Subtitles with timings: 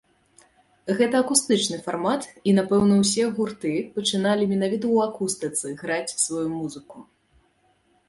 [1.01, 6.97] Гэта акустычны фармат, і, напэўна, усе гурты пачыналі менавіта ў акустыцы граць сваю музыку.